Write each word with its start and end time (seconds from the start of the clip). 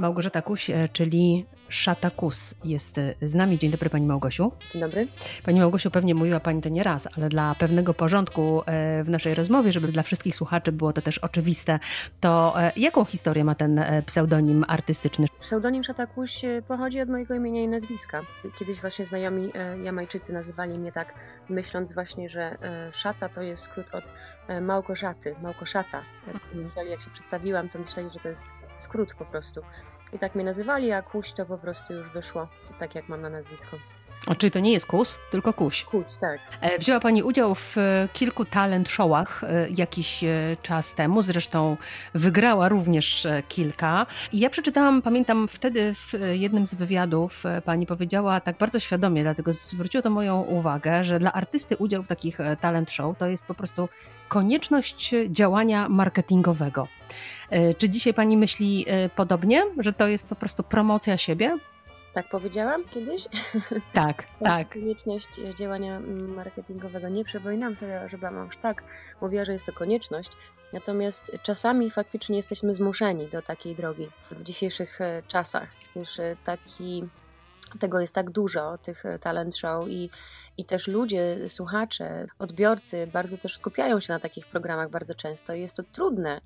Małgorzata 0.00 0.42
Kuś, 0.42 0.70
e, 0.70 0.88
czyli 0.92 1.46
Szatakus 1.68 2.54
jest 2.64 2.98
e, 2.98 3.14
z 3.22 3.34
nami. 3.34 3.58
Dzień 3.58 3.70
dobry 3.70 3.90
Pani 3.90 4.06
Małgosiu. 4.06 4.52
Dzień 4.72 4.80
dobry. 4.80 5.08
Pani 5.44 5.60
Małgosiu, 5.60 5.90
pewnie 5.90 6.14
mówiła 6.14 6.40
Pani 6.40 6.62
to 6.62 6.68
nie 6.68 6.82
raz, 6.82 7.08
ale 7.16 7.28
dla 7.28 7.54
pewnego 7.54 7.94
porządku 7.94 8.62
e, 8.66 9.04
w 9.04 9.08
naszej 9.08 9.34
rozmowie, 9.34 9.72
żeby 9.72 9.88
dla 9.88 10.02
wszystkich 10.02 10.36
słuchaczy 10.36 10.72
było 10.72 10.92
to 10.92 11.02
też 11.02 11.18
oczywiste, 11.18 11.78
to 12.20 12.54
jaką 12.76 13.04
historię 13.04 13.44
ma 13.44 13.54
ten 13.54 13.84
pseudonim 14.06 14.64
artystyczny? 14.68 15.26
Pseudonim 15.40 15.84
Szatakuś 15.84 16.42
pochodzi 16.68 17.00
od 17.00 17.08
mojego 17.08 17.34
imienia 17.34 17.62
i 17.62 17.68
nazwiska. 17.68 18.22
Kiedyś 18.58 18.80
właśnie 18.80 19.06
znajomi 19.06 19.52
Jamajczycy 19.82 20.32
nazywali 20.32 20.78
mnie 20.78 20.92
tak, 20.92 21.14
myśląc 21.48 21.92
właśnie, 21.92 22.28
że 22.28 22.58
Szata 22.92 23.28
to 23.28 23.42
jest 23.42 23.62
skrót 23.62 23.86
od 23.94 24.04
Małgorzaty, 24.60 25.34
Małgorzata. 25.42 26.02
Jak, 26.76 26.88
jak 26.88 27.00
się 27.00 27.10
przedstawiłam, 27.10 27.68
to 27.68 27.78
myśleli, 27.78 28.10
że 28.10 28.20
to 28.20 28.28
jest 28.28 28.46
skrót 28.78 29.14
po 29.14 29.24
prostu. 29.24 29.60
I 30.12 30.18
tak 30.18 30.34
mnie 30.34 30.44
nazywali, 30.44 30.92
a 30.92 31.02
Kuś 31.02 31.32
to 31.32 31.46
po 31.46 31.58
prostu 31.58 31.92
już 31.92 32.10
wyszło 32.10 32.48
tak, 32.78 32.94
jak 32.94 33.08
mam 33.08 33.20
na 33.20 33.28
nazwisko. 33.28 33.76
O, 34.26 34.34
czyli 34.34 34.50
to 34.50 34.60
nie 34.60 34.72
jest 34.72 34.86
kus, 34.86 35.18
tylko 35.30 35.52
kuś. 35.52 35.84
Kuś, 35.84 36.04
tak. 36.20 36.40
E, 36.60 36.78
wzięła 36.78 37.00
Pani 37.00 37.22
udział 37.22 37.54
w 37.54 37.78
e, 37.78 38.08
kilku 38.12 38.44
talent 38.44 38.88
showach 38.88 39.44
e, 39.44 39.68
jakiś 39.76 40.24
czas 40.62 40.94
temu, 40.94 41.22
zresztą 41.22 41.76
wygrała 42.14 42.68
również 42.68 43.26
kilka. 43.48 44.06
I 44.32 44.38
ja 44.38 44.50
przeczytałam, 44.50 45.02
pamiętam 45.02 45.48
wtedy 45.48 45.94
w 45.94 46.12
jednym 46.32 46.66
z 46.66 46.74
wywiadów 46.74 47.44
Pani 47.64 47.86
powiedziała 47.86 48.40
tak 48.40 48.58
bardzo 48.58 48.80
świadomie, 48.80 49.22
dlatego 49.22 49.52
zwróciło 49.52 50.02
to 50.02 50.10
moją 50.10 50.40
uwagę, 50.40 51.04
że 51.04 51.18
dla 51.18 51.32
artysty 51.32 51.76
udział 51.76 52.02
w 52.02 52.08
takich 52.08 52.38
talent 52.60 52.92
show 52.92 53.18
to 53.18 53.28
jest 53.28 53.46
po 53.46 53.54
prostu 53.54 53.88
konieczność 54.28 55.14
działania 55.28 55.88
marketingowego. 55.88 56.88
Czy 57.78 57.88
dzisiaj 57.88 58.14
Pani 58.14 58.36
myśli 58.36 58.86
podobnie, 59.16 59.64
że 59.78 59.92
to 59.92 60.08
jest 60.08 60.26
po 60.26 60.34
prostu 60.34 60.62
promocja 60.62 61.16
siebie? 61.16 61.58
Tak 62.14 62.28
powiedziałam 62.28 62.84
kiedyś? 62.84 63.28
Tak, 63.92 64.24
tak. 64.44 64.68
Konieczność 64.68 65.28
działania 65.58 66.00
marketingowego. 66.36 67.08
Nie 67.08 67.24
przypominam 67.24 67.76
sobie, 67.76 68.08
żeby 68.08 68.26
aż 68.26 68.56
tak 68.62 68.82
mówiła, 69.20 69.44
że 69.44 69.52
jest 69.52 69.66
to 69.66 69.72
konieczność. 69.72 70.30
Natomiast 70.72 71.30
czasami 71.42 71.90
faktycznie 71.90 72.36
jesteśmy 72.36 72.74
zmuszeni 72.74 73.26
do 73.26 73.42
takiej 73.42 73.74
drogi 73.74 74.08
w 74.30 74.42
dzisiejszych 74.42 75.00
e, 75.00 75.22
czasach. 75.28 75.68
Już 75.96 76.18
e, 76.18 76.36
taki, 76.44 77.08
tego 77.80 78.00
jest 78.00 78.14
tak 78.14 78.30
dużo, 78.30 78.78
tych 78.78 79.06
e, 79.06 79.18
talent 79.18 79.56
show 79.56 79.88
i, 79.88 80.10
i 80.56 80.64
też 80.64 80.88
ludzie, 80.88 81.48
słuchacze, 81.48 82.26
odbiorcy 82.38 83.06
bardzo 83.12 83.38
też 83.38 83.56
skupiają 83.56 84.00
się 84.00 84.12
na 84.12 84.20
takich 84.20 84.46
programach 84.46 84.90
bardzo 84.90 85.14
często 85.14 85.54
i 85.54 85.60
jest 85.60 85.76
to 85.76 85.82
trudne 85.82 86.40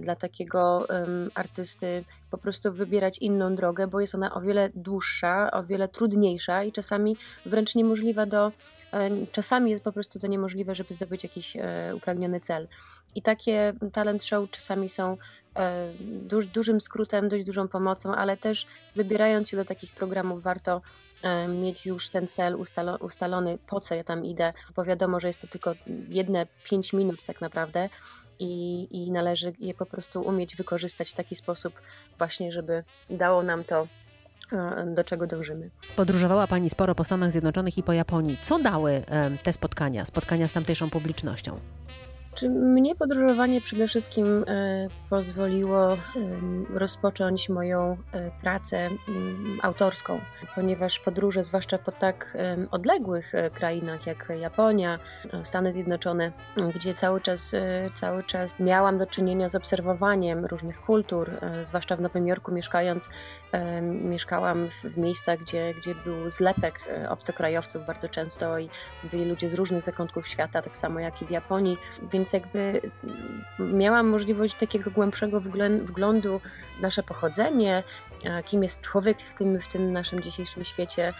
dla 0.00 0.16
takiego 0.16 0.86
um, 0.88 1.30
artysty 1.34 2.04
po 2.30 2.38
prostu 2.38 2.72
wybierać 2.72 3.18
inną 3.18 3.54
drogę, 3.54 3.86
bo 3.86 4.00
jest 4.00 4.14
ona 4.14 4.34
o 4.34 4.40
wiele 4.40 4.70
dłuższa, 4.74 5.50
o 5.50 5.64
wiele 5.64 5.88
trudniejsza 5.88 6.64
i 6.64 6.72
czasami 6.72 7.16
wręcz 7.46 7.74
niemożliwa 7.74 8.26
do. 8.26 8.52
E, 8.92 9.10
czasami 9.32 9.70
jest 9.70 9.84
po 9.84 9.92
prostu 9.92 10.18
to 10.18 10.26
niemożliwe, 10.26 10.74
żeby 10.74 10.94
zdobyć 10.94 11.22
jakiś 11.22 11.56
e, 11.56 11.92
upragniony 11.96 12.40
cel. 12.40 12.68
I 13.14 13.22
takie 13.22 13.72
talent 13.92 14.24
show 14.24 14.50
czasami 14.50 14.88
są 14.88 15.12
e, 15.12 15.16
duż, 16.00 16.46
dużym 16.46 16.80
skrótem, 16.80 17.28
dość 17.28 17.44
dużą 17.44 17.68
pomocą, 17.68 18.14
ale 18.14 18.36
też 18.36 18.66
wybierając 18.96 19.48
się 19.48 19.56
do 19.56 19.64
takich 19.64 19.92
programów 19.92 20.42
warto 20.42 20.82
e, 21.22 21.48
mieć 21.48 21.86
już 21.86 22.10
ten 22.10 22.28
cel 22.28 22.54
ustalo, 22.56 22.96
ustalony, 22.96 23.58
po 23.66 23.80
co 23.80 23.94
ja 23.94 24.04
tam 24.04 24.24
idę, 24.24 24.52
bo 24.76 24.84
wiadomo, 24.84 25.20
że 25.20 25.28
jest 25.28 25.40
to 25.40 25.46
tylko 25.46 25.74
jedne 26.08 26.46
5 26.64 26.92
minut 26.92 27.24
tak 27.24 27.40
naprawdę, 27.40 27.88
i, 28.38 28.86
i 28.90 29.10
należy 29.10 29.52
je 29.60 29.74
po 29.74 29.86
prostu 29.86 30.22
umieć 30.22 30.56
wykorzystać 30.56 31.10
w 31.10 31.14
taki 31.14 31.36
sposób 31.36 31.74
właśnie, 32.18 32.52
żeby 32.52 32.84
dało 33.10 33.42
nam 33.42 33.64
to 33.64 33.86
e, 34.52 34.86
do 34.94 35.04
czego 35.04 35.26
dążymy. 35.26 35.70
Podróżowała 35.96 36.46
Pani 36.46 36.70
sporo 36.70 36.94
po 36.94 37.04
Stanach 37.04 37.32
Zjednoczonych 37.32 37.78
i 37.78 37.82
po 37.82 37.92
Japonii. 37.92 38.38
Co 38.42 38.58
dały 38.58 39.02
te 39.42 39.52
spotkania, 39.52 40.04
spotkania 40.04 40.48
z 40.48 40.52
tamtejszą 40.52 40.90
publicznością? 40.90 41.60
Czy 42.34 42.50
mnie 42.50 42.94
podróżowanie 42.94 43.60
przede 43.60 43.88
wszystkim 43.88 44.44
e, 44.46 44.88
pozwoliło 45.10 45.92
e, 45.92 45.98
rozpocząć 46.74 47.48
moją 47.48 47.96
e, 48.12 48.30
pracę 48.42 48.88
autorską, 49.62 50.20
ponieważ 50.54 50.98
podróże, 50.98 51.44
zwłaszcza 51.44 51.78
po 51.78 51.92
tak 51.92 52.36
odległych 52.70 53.32
krainach 53.54 54.06
jak 54.06 54.32
Japonia, 54.40 54.98
Stany 55.44 55.72
Zjednoczone, 55.72 56.32
gdzie 56.74 56.94
cały 56.94 57.20
czas, 57.20 57.54
cały 57.94 58.24
czas 58.24 58.58
miałam 58.60 58.98
do 58.98 59.06
czynienia 59.06 59.48
z 59.48 59.54
obserwowaniem 59.54 60.44
różnych 60.44 60.80
kultur, 60.80 61.30
zwłaszcza 61.64 61.96
w 61.96 62.00
Nowym 62.00 62.26
Jorku 62.26 62.52
mieszkając, 62.52 63.08
mieszkałam 63.82 64.68
w 64.84 64.98
miejscach, 64.98 65.38
gdzie, 65.38 65.74
gdzie 65.74 65.94
był 65.94 66.30
zlepek 66.30 66.80
obcokrajowców 67.08 67.86
bardzo 67.86 68.08
często 68.08 68.58
i 68.58 68.68
byli 69.10 69.24
ludzie 69.24 69.48
z 69.48 69.54
różnych 69.54 69.82
zakątków 69.82 70.28
świata, 70.28 70.62
tak 70.62 70.76
samo 70.76 71.00
jak 71.00 71.22
i 71.22 71.26
w 71.26 71.30
Japonii, 71.30 71.76
więc 72.12 72.23
więc 72.24 72.32
jakby 72.32 72.80
miałam 73.58 74.08
możliwość 74.08 74.54
takiego 74.54 74.90
głębszego 74.90 75.40
wglądu 75.84 76.40
w 76.78 76.80
nasze 76.80 77.02
pochodzenie, 77.02 77.82
kim 78.44 78.62
jest 78.62 78.80
człowiek 78.80 79.18
w 79.22 79.34
tym, 79.34 79.60
w 79.60 79.68
tym 79.68 79.92
naszym 79.92 80.22
dzisiejszym 80.22 80.64
świecie, 80.64 81.14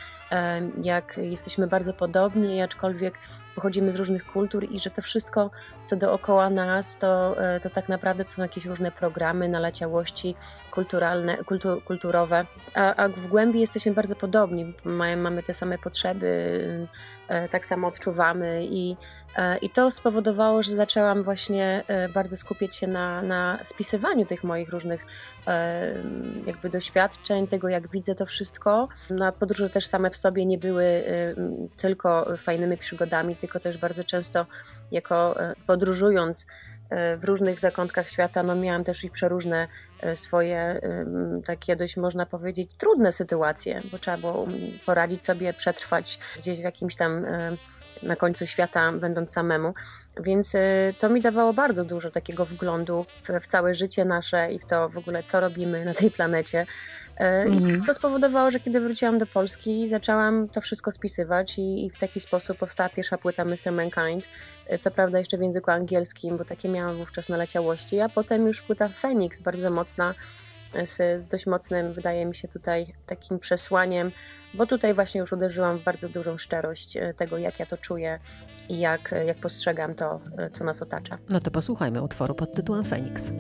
jak 0.83 1.17
jesteśmy 1.19 1.67
bardzo 1.67 1.93
podobni, 1.93 2.63
aczkolwiek 2.63 3.15
pochodzimy 3.55 3.93
z 3.93 3.97
różnych 3.97 4.27
kultur 4.27 4.65
i 4.71 4.81
że 4.81 4.91
to 4.91 5.03
wszystko, 5.03 5.51
co 5.85 5.97
dookoła 5.97 6.51
nas, 6.51 6.99
to, 6.99 7.43
e, 7.43 7.61
to 7.61 7.71
tak 7.71 7.89
naprawdę 7.89 8.25
są 8.29 8.43
jakieś 8.43 8.65
różne 8.65 8.91
programy, 8.91 9.49
naleciałości 9.49 10.35
kulturalne, 10.71 11.37
kultu, 11.37 11.81
kulturowe, 11.85 12.47
a, 12.75 12.95
a 12.95 13.09
w 13.09 13.27
głębi 13.27 13.61
jesteśmy 13.61 13.93
bardzo 13.93 14.17
podobni, 14.17 14.75
mamy 15.17 15.43
te 15.43 15.55
same 15.55 15.79
potrzeby, 15.79 16.29
e, 17.29 17.49
tak 17.49 17.67
samo 17.67 17.89
odczuwamy 17.89 18.65
i 18.65 18.97
E, 18.97 19.24
I 19.63 19.71
to 19.71 19.91
spowodowało, 19.91 20.63
że 20.63 20.71
zaczęłam 20.71 21.23
właśnie 21.23 21.85
e, 21.89 22.09
bardzo 22.09 22.37
skupiać 22.37 22.77
się 22.77 22.87
na, 22.87 23.23
na 23.23 23.59
spisywaniu 23.65 24.27
tych 24.27 24.45
moich 24.45 24.69
różnych 24.69 25.07
e, 25.47 25.95
jakby 26.47 26.71
doświadczeń, 26.71 27.47
tego 27.47 27.69
jak 27.69 27.91
widzę 27.91 28.15
to 28.15 28.27
wszystko. 28.27 28.89
Na 29.11 29.33
podróże 29.33 29.71
też 29.71 29.87
same 29.87 30.11
w 30.11 30.17
sobie 30.17 30.47
nie 30.47 30.59
były 30.59 31.05
tylko 31.77 32.37
fajnymi 32.37 32.77
przygodami, 32.77 33.37
tylko 33.37 33.61
też 33.61 33.79
bardzo 33.79 34.05
często 34.05 34.47
jako 34.91 35.37
podróżując 35.67 36.47
w 37.19 37.25
różnych 37.25 37.61
zakątkach 37.61 38.11
świata, 38.11 38.43
no 38.43 38.55
miałam 38.55 38.85
też 38.85 39.05
i 39.05 39.11
przeróżne 39.11 39.69
swoje 40.15 40.81
takie 41.47 41.77
dość 41.77 41.97
można 41.97 42.27
powiedzieć 42.27 42.75
trudne 42.75 43.13
sytuacje, 43.13 43.83
bo 43.93 43.99
trzeba 43.99 44.17
było 44.17 44.47
poradzić 44.87 45.25
sobie, 45.25 45.53
przetrwać 45.53 46.19
gdzieś 46.39 46.59
w 46.59 46.63
jakimś 46.63 46.97
tam 46.97 47.27
na 48.05 48.17
końcu 48.17 48.47
świata, 48.47 48.93
będąc 48.93 49.33
samemu. 49.33 49.75
Więc 50.21 50.55
y, 50.55 50.95
to 50.99 51.09
mi 51.09 51.21
dawało 51.21 51.53
bardzo 51.53 51.85
dużo 51.85 52.11
takiego 52.11 52.45
wglądu 52.45 53.07
w, 53.23 53.45
w 53.45 53.47
całe 53.47 53.75
życie 53.75 54.05
nasze 54.05 54.53
i 54.53 54.59
w 54.59 54.67
to 54.67 54.89
w 54.89 54.99
ogóle, 54.99 55.23
co 55.23 55.41
robimy 55.41 55.85
na 55.85 55.95
tej 55.95 56.11
planecie. 56.11 56.67
Mm. 57.17 57.83
I 57.83 57.87
to 57.87 57.95
spowodowało, 57.95 58.51
że 58.51 58.61
kiedy 58.61 58.81
wróciłam 58.81 59.19
do 59.19 59.27
Polski, 59.27 59.89
zaczęłam 59.89 60.49
to 60.49 60.61
wszystko 60.61 60.91
spisywać 60.91 61.59
i, 61.59 61.87
i, 61.87 61.91
w 61.91 61.99
taki 61.99 62.21
sposób 62.21 62.59
powstała 62.59 62.89
pierwsza 62.89 63.19
płyta 63.19 63.45
Mr. 63.45 63.73
Mankind. 63.73 64.29
Y, 64.73 64.79
co 64.79 64.91
prawda 64.91 65.19
jeszcze 65.19 65.39
w 65.39 65.43
języku 65.43 65.71
angielskim, 65.71 66.37
bo 66.37 66.45
takie 66.45 66.69
miałam 66.69 66.97
wówczas 66.97 67.29
naleciałości, 67.29 68.01
a 68.01 68.09
potem 68.09 68.47
już 68.47 68.63
płyta 68.63 68.89
Phoenix, 68.89 69.41
bardzo 69.41 69.71
mocna, 69.71 70.15
z, 70.85 71.25
z 71.25 71.29
dość 71.29 71.47
mocnym, 71.47 71.93
wydaje 71.93 72.27
mi 72.27 72.37
się, 72.37 72.49
tutaj 72.49 72.95
takim 73.07 73.39
przesłaniem, 73.39 74.11
bo 74.55 74.67
tutaj 74.67 74.95
właśnie 74.95 75.21
już 75.21 75.33
uderzyłam 75.33 75.79
w 75.79 75.85
bardzo 75.85 76.09
dużą 76.09 76.39
szczerość 76.39 76.97
e, 76.97 77.15
tego, 77.15 77.39
jak 77.39 77.59
ja 77.61 77.67
to 77.67 77.77
czuję 77.79 78.19
i 78.69 78.79
jak, 78.79 79.15
jak 79.27 79.37
postrzegam 79.37 79.95
to, 79.95 80.21
e, 80.39 80.51
co 80.51 80.65
nas 80.65 80.83
otacza. 80.83 81.19
No 81.29 81.41
to 81.41 81.51
posłuchajmy 81.51 82.03
utworu 82.03 82.35
pod 82.35 82.53
tytułem 82.53 82.85
Feniks. 82.85 83.33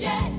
Yeah. 0.00 0.29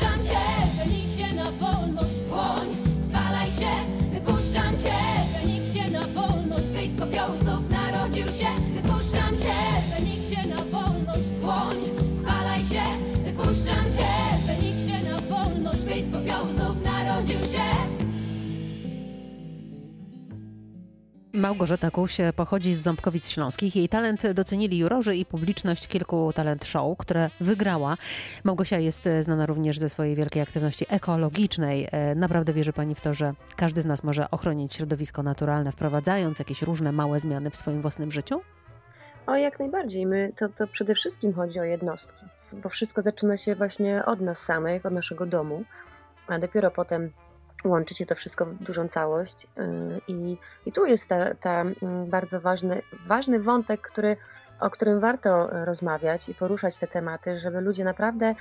stand 0.00 0.22
here. 0.22 0.69
Małgorzata 21.32 21.90
Kuś 21.90 22.16
pochodzi 22.36 22.74
z 22.74 22.80
Ząbkowic 22.82 23.30
Śląskich. 23.30 23.76
Jej 23.76 23.88
talent 23.88 24.32
docenili 24.32 24.78
jurorzy 24.78 25.16
i 25.16 25.24
publiczność 25.24 25.88
kilku 25.88 26.32
talent 26.32 26.64
show, 26.64 26.98
które 26.98 27.30
wygrała. 27.40 27.96
Małgosia 28.44 28.78
jest 28.78 29.08
znana 29.20 29.46
również 29.46 29.78
ze 29.78 29.88
swojej 29.88 30.16
wielkiej 30.16 30.42
aktywności 30.42 30.86
ekologicznej. 30.88 31.88
E, 31.92 32.14
naprawdę 32.14 32.52
wierzy 32.52 32.72
Pani 32.72 32.94
w 32.94 33.00
to, 33.00 33.14
że 33.14 33.34
każdy 33.56 33.82
z 33.82 33.86
nas 33.86 34.04
może 34.04 34.30
ochronić 34.30 34.74
środowisko 34.74 35.22
naturalne, 35.22 35.72
wprowadzając 35.72 36.38
jakieś 36.38 36.62
różne 36.62 36.92
małe 36.92 37.20
zmiany 37.20 37.50
w 37.50 37.56
swoim 37.56 37.82
własnym 37.82 38.12
życiu? 38.12 38.40
O, 39.26 39.34
jak 39.36 39.58
najbardziej. 39.58 40.06
My, 40.06 40.32
to, 40.36 40.48
to 40.48 40.66
przede 40.66 40.94
wszystkim 40.94 41.32
chodzi 41.32 41.60
o 41.60 41.64
jednostki, 41.64 42.26
bo 42.52 42.68
wszystko 42.68 43.02
zaczyna 43.02 43.36
się 43.36 43.54
właśnie 43.54 44.04
od 44.04 44.20
nas 44.20 44.38
samych, 44.38 44.86
od 44.86 44.92
naszego 44.92 45.26
domu, 45.26 45.64
a 46.26 46.38
dopiero 46.38 46.70
potem 46.70 47.10
łączy 47.64 47.94
się 47.94 48.06
to 48.06 48.14
wszystko 48.14 48.46
w 48.46 48.54
dużą 48.54 48.88
całość. 48.88 49.44
Y, 49.44 50.00
I, 50.08 50.36
i 50.66 50.72
tu 50.72 50.86
jest 50.86 51.08
ta, 51.08 51.34
ta 51.34 51.60
mm, 51.60 52.06
bardzo 52.06 52.40
ważny, 52.40 52.82
ważny 53.06 53.40
wątek, 53.40 53.80
który, 53.80 54.16
o 54.60 54.70
którym 54.70 55.00
warto 55.00 55.48
rozmawiać 55.64 56.28
i 56.28 56.34
poruszać 56.34 56.78
te 56.78 56.86
tematy, 56.86 57.38
żeby 57.38 57.60
ludzie 57.60 57.84
naprawdę 57.84 58.34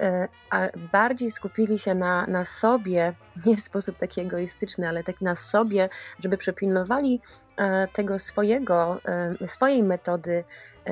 y, 0.00 0.28
bardziej 0.92 1.30
skupili 1.30 1.78
się 1.78 1.94
na, 1.94 2.26
na 2.26 2.44
sobie, 2.44 3.12
nie 3.46 3.56
w 3.56 3.60
sposób 3.60 3.98
taki 3.98 4.20
egoistyczny, 4.20 4.88
ale 4.88 5.04
tak 5.04 5.20
na 5.20 5.36
sobie, 5.36 5.88
żeby 6.20 6.38
przepilnowali 6.38 7.20
y, 7.50 7.62
tego 7.92 8.18
swojego, 8.18 9.00
swojej 9.46 9.82
metody 9.82 10.44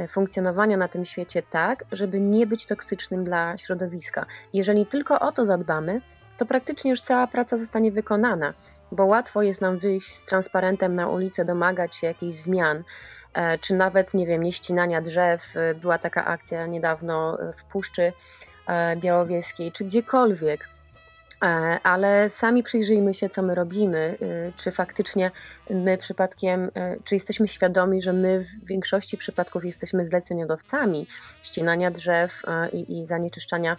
funkcjonowania 0.08 0.76
na 0.76 0.88
tym 0.88 1.04
świecie 1.04 1.42
tak, 1.42 1.84
żeby 1.92 2.20
nie 2.20 2.46
być 2.46 2.66
toksycznym 2.66 3.24
dla 3.24 3.58
środowiska. 3.58 4.26
Jeżeli 4.52 4.86
tylko 4.86 5.20
o 5.20 5.32
to 5.32 5.44
zadbamy, 5.44 6.00
to 6.42 6.46
praktycznie 6.46 6.90
już 6.90 7.00
cała 7.00 7.26
praca 7.26 7.58
zostanie 7.58 7.92
wykonana, 7.92 8.54
bo 8.92 9.06
łatwo 9.06 9.42
jest 9.42 9.60
nam 9.60 9.78
wyjść 9.78 10.14
z 10.14 10.24
transparentem 10.24 10.94
na 10.94 11.08
ulicę, 11.08 11.44
domagać 11.44 11.96
się 11.96 12.06
jakichś 12.06 12.34
zmian, 12.34 12.82
e, 13.34 13.58
czy 13.58 13.74
nawet, 13.74 14.14
nie 14.14 14.26
wiem, 14.26 14.42
nieścinania 14.42 15.00
drzew. 15.00 15.56
E, 15.56 15.74
była 15.74 15.98
taka 15.98 16.24
akcja 16.24 16.66
niedawno 16.66 17.40
e, 17.40 17.52
w 17.52 17.64
Puszczy 17.64 18.12
Białowieskiej, 18.96 19.72
czy 19.72 19.84
gdziekolwiek. 19.84 20.68
Ale 21.82 22.30
sami 22.30 22.62
przyjrzyjmy 22.62 23.14
się, 23.14 23.30
co 23.30 23.42
my 23.42 23.54
robimy, 23.54 24.18
czy 24.56 24.72
faktycznie 24.72 25.30
my 25.70 25.98
przypadkiem, 25.98 26.70
czy 27.04 27.14
jesteśmy 27.14 27.48
świadomi, 27.48 28.02
że 28.02 28.12
my 28.12 28.46
w 28.62 28.66
większości 28.66 29.16
przypadków 29.16 29.64
jesteśmy 29.64 30.06
zleceniodawcami 30.06 31.06
ścinania 31.42 31.90
drzew 31.90 32.42
i, 32.72 32.98
i 32.98 33.06
zanieczyszczania 33.06 33.76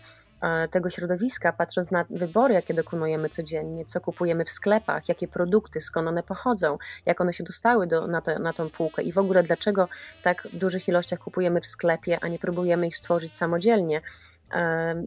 tego 0.72 0.90
środowiska, 0.90 1.54
patrząc 1.54 1.92
na 1.92 2.06
wybory, 2.10 2.54
jakie 2.54 2.74
dokonujemy 2.74 3.30
codziennie, 3.30 3.86
co 3.86 4.02
kupujemy 4.02 4.46
w 4.46 4.50
sklepach, 4.50 5.10
jakie 5.10 5.28
produkty, 5.28 5.82
skąd 5.82 6.08
one 6.08 6.24
pochodzą, 6.24 6.78
jak 7.06 7.22
one 7.22 7.34
się 7.34 7.44
dostały 7.44 7.88
do, 7.88 8.08
na, 8.08 8.22
to, 8.22 8.40
na 8.40 8.54
tą 8.54 8.70
półkę 8.70 9.04
i 9.04 9.12
w 9.12 9.18
ogóle 9.18 9.44
dlaczego 9.44 9.88
tak 10.24 10.48
w 10.54 10.58
dużych 10.58 10.88
ilościach 10.88 11.20
kupujemy 11.20 11.62
w 11.62 11.68
sklepie, 11.68 12.20
a 12.22 12.28
nie 12.28 12.40
próbujemy 12.40 12.88
ich 12.88 12.98
stworzyć 12.98 13.38
samodzielnie 13.38 14.02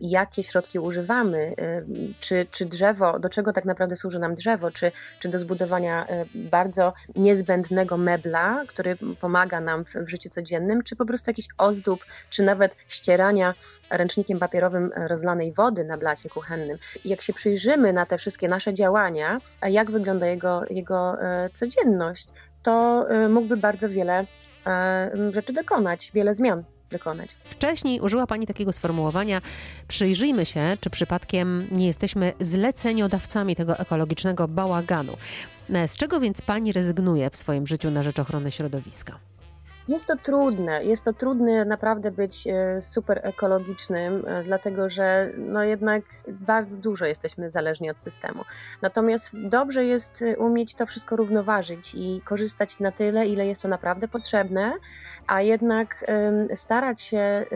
jakie 0.00 0.42
środki 0.42 0.78
używamy, 0.78 1.54
czy, 2.20 2.46
czy 2.50 2.66
drzewo, 2.66 3.18
do 3.18 3.28
czego 3.28 3.52
tak 3.52 3.64
naprawdę 3.64 3.96
służy 3.96 4.18
nam 4.18 4.34
drzewo, 4.34 4.70
czy, 4.70 4.92
czy 5.20 5.28
do 5.28 5.38
zbudowania 5.38 6.06
e, 6.06 6.24
bardzo 6.34 6.92
niezbędnego 7.16 7.96
mebla, 7.96 8.64
który 8.68 8.96
pomaga 9.20 9.60
nam 9.60 9.84
w, 9.84 9.94
w 9.94 10.08
życiu 10.08 10.30
codziennym, 10.30 10.82
czy 10.82 10.96
po 10.96 11.06
prostu 11.06 11.30
jakiś 11.30 11.46
ozdób, 11.58 12.04
czy 12.30 12.42
nawet 12.42 12.74
ścierania 12.88 13.54
ręcznikiem 13.90 14.38
papierowym 14.38 14.90
rozlanej 14.96 15.52
wody 15.52 15.84
na 15.84 15.96
blacie 15.96 16.28
kuchennym. 16.28 16.78
Jak 17.04 17.22
się 17.22 17.32
przyjrzymy 17.32 17.92
na 17.92 18.06
te 18.06 18.18
wszystkie 18.18 18.48
nasze 18.48 18.74
działania, 18.74 19.38
jak 19.62 19.90
wygląda 19.90 20.26
jego, 20.26 20.62
jego 20.70 21.22
e, 21.22 21.50
codzienność, 21.50 22.28
to 22.62 23.06
e, 23.10 23.28
mógłby 23.28 23.56
bardzo 23.56 23.88
wiele 23.88 24.24
rzeczy 25.32 25.52
dokonać, 25.52 26.10
wiele 26.14 26.34
zmian 26.34 26.64
Wcześniej 27.44 28.00
użyła 28.00 28.26
Pani 28.26 28.46
takiego 28.46 28.72
sformułowania: 28.72 29.40
przyjrzyjmy 29.88 30.46
się, 30.46 30.76
czy 30.80 30.90
przypadkiem 30.90 31.68
nie 31.70 31.86
jesteśmy 31.86 32.32
zleceniodawcami 32.40 33.56
tego 33.56 33.78
ekologicznego 33.78 34.48
bałaganu. 34.48 35.16
Z 35.86 35.96
czego 35.96 36.20
więc 36.20 36.42
Pani 36.42 36.72
rezygnuje 36.72 37.30
w 37.30 37.36
swoim 37.36 37.66
życiu 37.66 37.90
na 37.90 38.02
rzecz 38.02 38.18
ochrony 38.18 38.50
środowiska? 38.50 39.18
Jest 39.88 40.06
to 40.06 40.16
trudne, 40.16 40.84
jest 40.84 41.04
to 41.04 41.12
trudne 41.12 41.64
naprawdę 41.64 42.10
być 42.10 42.46
e, 42.46 42.82
super 42.82 43.20
ekologicznym, 43.22 44.24
e, 44.26 44.42
dlatego 44.44 44.90
że 44.90 45.30
no 45.38 45.64
jednak 45.64 46.04
bardzo 46.28 46.76
dużo 46.76 47.06
jesteśmy 47.06 47.50
zależni 47.50 47.90
od 47.90 48.02
systemu. 48.02 48.44
Natomiast 48.82 49.30
dobrze 49.34 49.84
jest 49.84 50.22
e, 50.22 50.36
umieć 50.36 50.74
to 50.74 50.86
wszystko 50.86 51.16
równoważyć 51.16 51.94
i 51.94 52.20
korzystać 52.24 52.80
na 52.80 52.92
tyle, 52.92 53.26
ile 53.26 53.46
jest 53.46 53.62
to 53.62 53.68
naprawdę 53.68 54.08
potrzebne, 54.08 54.72
a 55.26 55.42
jednak 55.42 56.04
starać 56.54 57.02
się 57.02 57.46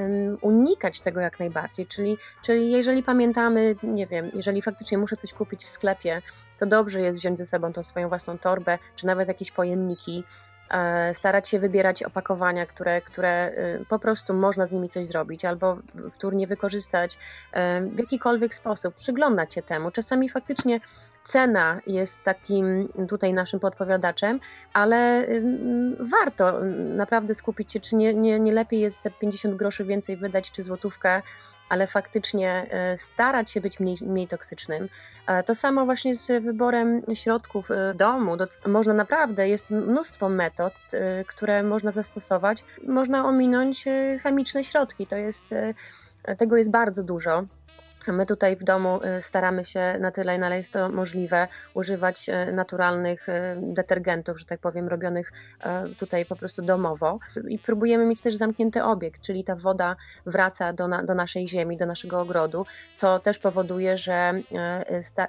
unikać 0.40 1.00
tego 1.00 1.20
jak 1.20 1.38
najbardziej. 1.38 1.86
Czyli, 1.86 2.18
czyli 2.42 2.70
jeżeli 2.70 3.02
pamiętamy, 3.02 3.76
nie 3.82 4.06
wiem, 4.06 4.30
jeżeli 4.34 4.62
faktycznie 4.62 4.98
muszę 4.98 5.16
coś 5.16 5.32
kupić 5.32 5.64
w 5.64 5.68
sklepie, 5.68 6.22
to 6.58 6.66
dobrze 6.66 7.00
jest 7.00 7.18
wziąć 7.18 7.38
ze 7.38 7.46
sobą 7.46 7.72
tą 7.72 7.82
swoją 7.82 8.08
własną 8.08 8.38
torbę, 8.38 8.78
czy 8.96 9.06
nawet 9.06 9.28
jakieś 9.28 9.50
pojemniki 9.50 10.24
starać 11.14 11.48
się 11.48 11.58
wybierać 11.58 12.02
opakowania, 12.02 12.66
które, 12.66 13.00
które 13.00 13.52
y, 13.80 13.84
po 13.88 13.98
prostu 13.98 14.34
można 14.34 14.66
z 14.66 14.72
nimi 14.72 14.88
coś 14.88 15.06
zrobić 15.06 15.44
albo 15.44 15.78
wtórnie 16.12 16.46
wykorzystać 16.46 17.18
e, 17.52 17.80
w 17.80 17.98
jakikolwiek 17.98 18.54
sposób, 18.54 18.94
przyglądać 18.94 19.54
się 19.54 19.62
temu. 19.62 19.90
Czasami 19.90 20.28
faktycznie 20.28 20.80
cena 21.24 21.80
jest 21.86 22.24
takim 22.24 22.88
tutaj 23.08 23.32
naszym 23.32 23.60
podpowiadaczem, 23.60 24.40
ale 24.72 25.28
y, 25.28 25.42
warto 26.00 26.60
naprawdę 26.96 27.34
skupić 27.34 27.72
się, 27.72 27.80
czy 27.80 27.96
nie, 27.96 28.14
nie, 28.14 28.40
nie 28.40 28.52
lepiej 28.52 28.80
jest 28.80 29.02
te 29.02 29.10
50 29.10 29.54
groszy 29.54 29.84
więcej 29.84 30.16
wydać, 30.16 30.50
czy 30.50 30.62
złotówkę 30.62 31.22
ale 31.70 31.86
faktycznie 31.86 32.66
e, 32.70 32.98
starać 32.98 33.50
się 33.50 33.60
być 33.60 33.80
mniej, 33.80 33.98
mniej 34.02 34.28
toksycznym. 34.28 34.88
E, 35.26 35.42
to 35.42 35.54
samo 35.54 35.84
właśnie 35.84 36.14
z 36.14 36.44
wyborem 36.44 37.02
środków 37.14 37.70
e, 37.70 37.94
domu. 37.94 38.36
Można 38.66 38.94
naprawdę, 38.94 39.48
jest 39.48 39.70
mnóstwo 39.70 40.28
metod, 40.28 40.74
które 41.26 41.62
można 41.62 41.92
zastosować. 41.92 42.64
Można 42.86 43.26
ominąć 43.28 43.84
chemiczne 44.22 44.64
środki. 44.64 45.06
To 45.06 45.16
jest, 45.16 45.54
tego 46.38 46.56
jest 46.56 46.70
bardzo 46.70 47.02
dużo. 47.02 47.44
My 48.06 48.26
tutaj 48.26 48.56
w 48.56 48.64
domu 48.64 49.00
y, 49.18 49.22
staramy 49.22 49.64
się 49.64 49.96
na 50.00 50.10
tyle, 50.10 50.38
na 50.38 50.46
ile 50.46 50.58
jest 50.58 50.72
to 50.72 50.88
możliwe, 50.88 51.48
używać 51.74 52.28
y, 52.28 52.52
naturalnych 52.52 53.28
y, 53.28 53.32
detergentów, 53.56 54.38
że 54.38 54.44
tak 54.44 54.60
powiem, 54.60 54.88
robionych 54.88 55.32
tutaj 55.98 56.26
po 56.26 56.36
prostu 56.36 56.62
domowo. 56.62 57.18
I 57.48 57.58
próbujemy 57.58 58.06
mieć 58.06 58.20
też 58.20 58.34
zamknięty 58.34 58.84
obiekt, 58.84 59.22
czyli 59.22 59.44
ta 59.44 59.56
woda 59.56 59.96
wraca 60.26 60.72
do, 60.72 60.88
na, 60.88 61.02
do 61.02 61.14
naszej 61.14 61.48
ziemi, 61.48 61.76
do 61.76 61.86
naszego 61.86 62.20
ogrodu. 62.20 62.66
To 62.98 63.18
też 63.18 63.38
powoduje, 63.38 63.98
że 63.98 64.32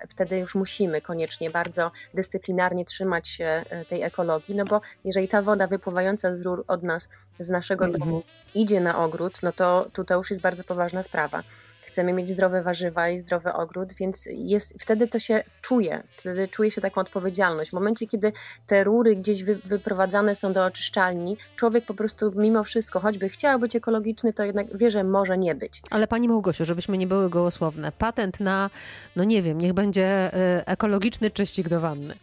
wtedy 0.09 0.37
już 0.37 0.55
musimy 0.55 1.01
koniecznie 1.01 1.49
bardzo 1.49 1.91
dyscyplinarnie 2.13 2.85
trzymać 2.85 3.29
się 3.29 3.63
tej 3.89 4.03
ekologii, 4.03 4.55
no 4.55 4.65
bo 4.65 4.81
jeżeli 5.05 5.27
ta 5.27 5.41
woda 5.41 5.67
wypływająca 5.67 6.35
z 6.35 6.41
rur 6.41 6.63
od 6.67 6.83
nas, 6.83 7.09
z 7.39 7.49
naszego 7.49 7.87
domu 7.87 8.15
mhm. 8.15 8.23
idzie 8.55 8.81
na 8.81 9.03
ogród, 9.03 9.43
no 9.43 9.51
to, 9.51 9.87
to 10.07 10.15
już 10.15 10.29
jest 10.29 10.41
bardzo 10.41 10.63
poważna 10.63 11.03
sprawa 11.03 11.43
chcemy 11.91 12.13
mieć 12.13 12.29
zdrowe 12.29 12.61
warzywa 12.61 13.09
i 13.09 13.19
zdrowy 13.19 13.53
ogród, 13.53 13.93
więc 13.93 14.29
jest, 14.31 14.75
wtedy 14.79 15.07
to 15.07 15.19
się 15.19 15.43
czuje, 15.61 16.03
wtedy 16.17 16.47
czuje 16.47 16.71
się 16.71 16.81
taką 16.81 17.01
odpowiedzialność. 17.01 17.69
W 17.69 17.73
momencie, 17.73 18.07
kiedy 18.07 18.33
te 18.67 18.83
rury 18.83 19.15
gdzieś 19.15 19.43
wy, 19.43 19.55
wyprowadzane 19.55 20.35
są 20.35 20.53
do 20.53 20.65
oczyszczalni, 20.65 21.37
człowiek 21.55 21.85
po 21.85 21.93
prostu 21.93 22.31
mimo 22.35 22.63
wszystko, 22.63 22.99
choćby 22.99 23.29
chciał 23.29 23.59
być 23.59 23.75
ekologiczny, 23.75 24.33
to 24.33 24.43
jednak 24.43 24.77
wie, 24.77 24.91
że 24.91 25.03
może 25.03 25.37
nie 25.37 25.55
być. 25.55 25.81
Ale 25.89 26.07
Pani 26.07 26.27
Małgosiu, 26.27 26.65
żebyśmy 26.65 26.97
nie 26.97 27.07
były 27.07 27.29
gołosłowne, 27.29 27.91
patent 27.91 28.39
na, 28.39 28.69
no 29.15 29.23
nie 29.23 29.41
wiem, 29.41 29.57
niech 29.57 29.73
będzie 29.73 30.35
y, 30.59 30.65
ekologiczny 30.65 31.31
czyścik 31.31 31.69
do 31.69 31.79
wanny. 31.79 32.15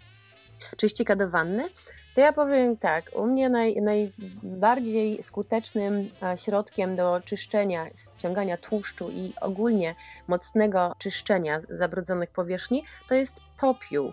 Czyścik 0.77 1.17
do 1.17 1.29
wanny? 1.29 1.69
To 2.19 2.23
ja 2.23 2.33
powiem 2.33 2.77
tak, 2.77 3.05
u 3.15 3.27
mnie 3.27 3.49
naj, 3.49 3.77
najbardziej 3.83 5.23
skutecznym 5.23 6.11
e, 6.23 6.39
środkiem 6.39 6.97
do 6.97 7.21
czyszczenia, 7.25 7.87
ściągania 8.19 8.57
tłuszczu 8.57 9.11
i 9.11 9.33
ogólnie 9.41 9.95
mocnego 10.29 10.95
czyszczenia 10.99 11.61
zabrudzonych 11.71 12.31
powierzchni 12.31 12.85
to 13.09 13.15
jest 13.15 13.41
popiół. 13.61 14.13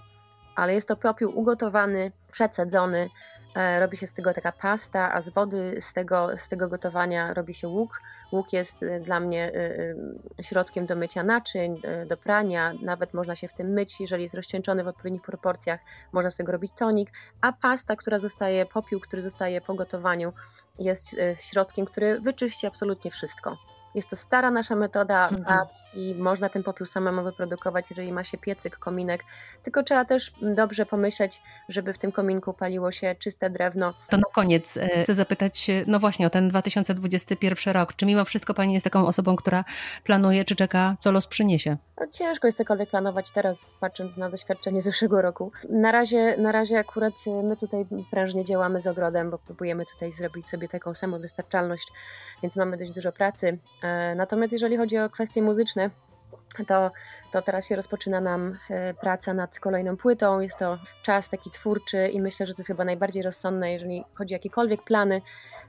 Ale 0.56 0.74
jest 0.74 0.88
to 0.88 0.96
popiół 0.96 1.40
ugotowany, 1.40 2.12
przecedzony, 2.32 3.10
E, 3.56 3.80
robi 3.80 3.98
się 3.98 4.08
z 4.08 4.14
tego 4.14 4.34
taka 4.34 4.52
pasta, 4.52 5.14
a 5.14 5.22
z 5.22 5.30
wody 5.30 5.78
z 5.82 5.94
tego, 5.94 6.38
z 6.38 6.48
tego 6.48 6.68
gotowania 6.68 7.34
robi 7.34 7.56
się 7.56 7.68
łuk. 7.68 8.02
Łuk 8.36 8.54
jest 8.54 8.84
e, 8.84 9.00
dla 9.00 9.20
mnie 9.20 9.52
e, 10.40 10.44
środkiem 10.44 10.86
do 10.86 10.96
mycia 10.96 11.24
naczyń, 11.24 11.82
do 12.08 12.18
prania, 12.18 12.74
nawet 12.82 13.14
można 13.14 13.36
się 13.36 13.48
w 13.48 13.54
tym 13.54 13.68
myć, 13.68 14.02
jeżeli 14.02 14.24
jest 14.24 14.36
rozcieńczony 14.36 14.84
w 14.84 14.88
odpowiednich 14.88 15.22
proporcjach, 15.22 15.80
można 16.12 16.32
z 16.32 16.36
tego 16.36 16.52
robić 16.52 16.72
tonik, 16.78 17.10
a 17.42 17.54
pasta, 17.54 17.96
która 17.96 18.20
zostaje, 18.20 18.66
popiół, 18.66 19.00
który 19.00 19.22
zostaje 19.22 19.62
po 19.62 19.74
gotowaniu, 19.74 20.34
jest 20.80 21.16
środkiem, 21.36 21.86
który 21.86 22.20
wyczyści 22.20 22.68
absolutnie 22.68 23.12
wszystko. 23.12 23.58
Jest 23.96 24.10
to 24.10 24.16
stara 24.16 24.52
nasza 24.52 24.76
metoda 24.76 25.30
mhm. 25.30 25.68
i 25.94 26.16
można 26.16 26.50
ten 26.50 26.64
popiół 26.64 26.88
samemu 26.88 27.24
wyprodukować, 27.24 27.86
jeżeli 27.90 28.12
ma 28.12 28.24
się 28.24 28.38
piecyk, 28.38 28.78
kominek. 28.78 29.24
Tylko 29.64 29.84
trzeba 29.84 30.06
też 30.06 30.32
dobrze 30.42 30.86
pomyśleć, 30.86 31.42
żeby 31.70 31.94
w 31.94 31.98
tym 31.98 32.12
kominku 32.12 32.54
paliło 32.54 32.92
się 32.92 33.16
czyste 33.20 33.50
drewno. 33.50 33.94
To 34.10 34.18
na 34.18 34.24
koniec 34.34 34.78
e, 34.78 35.04
chcę 35.04 35.14
zapytać, 35.14 35.68
no 35.88 36.00
właśnie 36.00 36.28
o 36.28 36.30
ten 36.30 36.50
2021 36.50 37.74
rok. 37.74 37.94
Czy 37.94 38.06
mimo 38.06 38.26
wszystko 38.26 38.54
Pani 38.54 38.74
jest 38.74 38.84
taką 38.84 39.08
osobą, 39.08 39.36
która 39.36 39.64
planuje, 40.04 40.46
czy 40.46 40.56
czeka, 40.56 40.96
co 41.00 41.12
los 41.12 41.28
przyniesie? 41.28 41.78
No, 42.00 42.08
ciężko 42.12 42.48
jest 42.48 42.58
cokolwiek 42.58 42.90
planować 42.90 43.32
teraz, 43.32 43.76
patrząc 43.80 44.18
na 44.18 44.30
doświadczenie 44.30 44.82
zeszłego 44.82 45.22
roku. 45.22 45.52
Na 45.70 45.92
razie, 45.92 46.38
na 46.38 46.52
razie 46.52 46.80
akurat 46.80 47.14
my 47.44 47.58
tutaj 47.58 47.86
prężnie 48.12 48.46
działamy 48.46 48.82
z 48.82 48.88
ogrodem, 48.88 49.30
bo 49.30 49.38
próbujemy 49.38 49.86
tutaj 49.86 50.12
zrobić 50.12 50.48
sobie 50.48 50.70
taką 50.70 50.96
samowystarczalność, 50.96 51.88
więc 52.44 52.56
mamy 52.56 52.78
dość 52.78 52.92
dużo 52.92 53.12
pracy. 53.12 53.58
E, 53.86 54.16
natomiast 54.16 54.54
jeżeli 54.54 54.78
chodzi 54.78 54.98
o 54.98 55.10
kwestie 55.10 55.42
muzyczne, 55.42 55.90
to, 56.68 56.92
to 57.32 57.42
teraz 57.42 57.68
się 57.68 57.76
rozpoczyna 57.76 58.22
nam 58.22 58.58
e, 58.70 58.94
praca 58.94 59.34
nad 59.34 59.60
kolejną 59.60 59.98
płytą. 59.98 60.40
Jest 60.40 60.58
to 60.58 60.78
czas 61.04 61.30
taki 61.30 61.52
twórczy 61.52 62.08
i 62.08 62.22
myślę, 62.22 62.48
że 62.48 62.54
to 62.54 62.60
jest 62.60 62.68
chyba 62.68 62.86
najbardziej 62.86 63.24
rozsądne, 63.24 63.74
jeżeli 63.74 64.04
chodzi 64.14 64.34
o 64.34 64.36
jakiekolwiek 64.36 64.84
plany, 64.84 65.22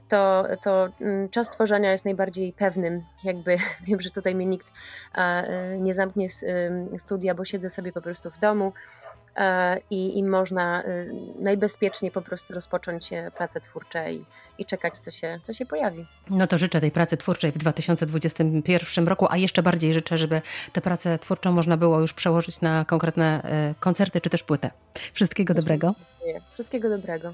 to, 0.09 0.43
to 0.63 0.89
mm, 1.01 1.29
czas 1.29 1.51
tworzenia 1.51 1.91
jest 1.91 2.05
najbardziej 2.05 2.53
pewnym. 2.53 3.03
Jakby 3.23 3.57
wiem, 3.87 4.01
że 4.01 4.11
tutaj 4.11 4.35
mnie 4.35 4.45
nikt 4.45 4.67
e, 5.15 5.77
nie 5.77 5.93
zamknie 5.93 6.27
studia, 6.97 7.35
bo 7.35 7.45
siedzę 7.45 7.69
sobie 7.69 7.91
po 7.91 8.01
prostu 8.01 8.31
w 8.31 8.39
domu 8.39 8.73
i, 9.89 10.17
i 10.17 10.23
można 10.23 10.83
y, 10.83 11.13
najbezpieczniej 11.39 12.11
po 12.11 12.21
prostu 12.21 12.53
rozpocząć 12.53 13.09
pracę 13.37 13.61
twórcze 13.61 14.13
i, 14.13 14.25
i 14.57 14.65
czekać, 14.65 14.99
co 14.99 15.11
się, 15.11 15.39
co 15.43 15.53
się 15.53 15.65
pojawi. 15.65 16.05
No 16.29 16.47
to 16.47 16.57
życzę 16.57 16.81
tej 16.81 16.91
pracy 16.91 17.17
twórczej 17.17 17.51
w 17.51 17.57
2021 17.57 19.07
roku, 19.07 19.27
a 19.29 19.37
jeszcze 19.37 19.63
bardziej 19.63 19.93
życzę, 19.93 20.17
żeby 20.17 20.41
tę 20.73 20.81
pracę 20.81 21.19
twórczą 21.19 21.51
można 21.51 21.77
było 21.77 21.99
już 21.99 22.13
przełożyć 22.13 22.61
na 22.61 22.85
konkretne 22.85 23.41
e, 23.43 23.73
koncerty 23.79 24.21
czy 24.21 24.29
też 24.29 24.43
płytę. 24.43 24.71
Wszystkiego 25.13 25.53
dobrego. 25.53 25.95
Wszystkiego 26.53 26.89
dobrego. 26.89 27.33